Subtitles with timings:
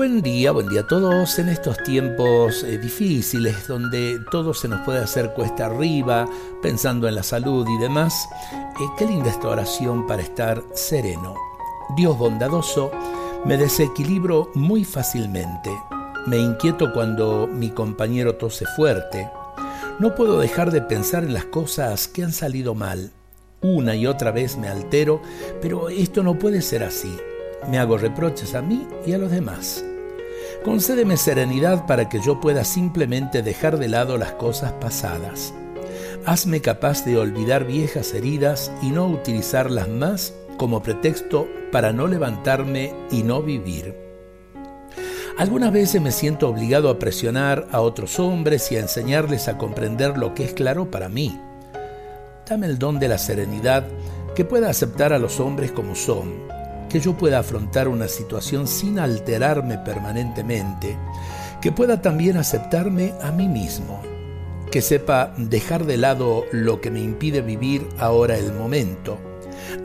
[0.00, 4.80] Buen día, buen día a todos en estos tiempos eh, difíciles donde todo se nos
[4.80, 6.26] puede hacer cuesta arriba,
[6.62, 8.26] pensando en la salud y demás.
[8.50, 11.34] Eh, qué linda esta oración para estar sereno.
[11.98, 12.90] Dios bondadoso,
[13.44, 15.70] me desequilibro muy fácilmente.
[16.26, 19.28] Me inquieto cuando mi compañero tose fuerte.
[19.98, 23.12] No puedo dejar de pensar en las cosas que han salido mal.
[23.60, 25.20] Una y otra vez me altero,
[25.60, 27.14] pero esto no puede ser así
[27.68, 29.84] me hago reproches a mí y a los demás.
[30.64, 35.54] Concédeme serenidad para que yo pueda simplemente dejar de lado las cosas pasadas.
[36.26, 42.94] Hazme capaz de olvidar viejas heridas y no utilizarlas más como pretexto para no levantarme
[43.10, 43.94] y no vivir.
[45.38, 50.18] Algunas veces me siento obligado a presionar a otros hombres y a enseñarles a comprender
[50.18, 51.40] lo que es claro para mí.
[52.46, 53.86] Dame el don de la serenidad
[54.34, 56.59] que pueda aceptar a los hombres como son
[56.90, 60.98] que yo pueda afrontar una situación sin alterarme permanentemente,
[61.62, 64.02] que pueda también aceptarme a mí mismo,
[64.70, 69.18] que sepa dejar de lado lo que me impide vivir ahora el momento.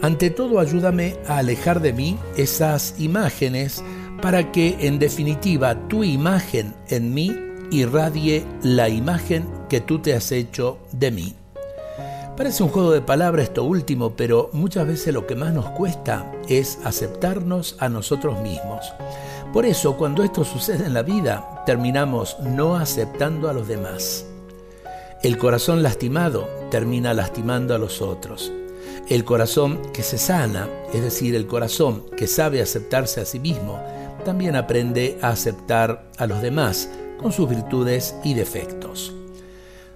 [0.01, 3.83] Ante todo ayúdame a alejar de mí esas imágenes
[4.21, 7.35] para que en definitiva tu imagen en mí
[7.71, 11.35] irradie la imagen que tú te has hecho de mí.
[12.37, 16.29] Parece un juego de palabras esto último, pero muchas veces lo que más nos cuesta
[16.49, 18.91] es aceptarnos a nosotros mismos.
[19.53, 24.25] Por eso, cuando esto sucede en la vida, terminamos no aceptando a los demás.
[25.23, 28.51] El corazón lastimado termina lastimando a los otros.
[29.07, 33.79] El corazón que se sana, es decir, el corazón que sabe aceptarse a sí mismo,
[34.25, 39.13] también aprende a aceptar a los demás con sus virtudes y defectos.